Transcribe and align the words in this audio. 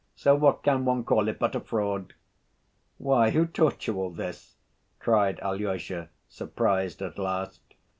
So 0.15 0.33
what 0.33 0.63
can 0.63 0.83
one 0.83 1.03
call 1.03 1.27
it 1.27 1.37
but 1.37 1.53
a 1.53 1.59
fraud?" 1.59 2.15
"Why, 2.97 3.29
who 3.29 3.45
taught 3.45 3.85
you 3.85 3.97
all 4.01 4.09
this?" 4.09 4.55
cried 4.97 5.39
Alyosha, 5.41 6.09
surprised 6.27 7.03
at 7.03 7.19
last. 7.19 7.61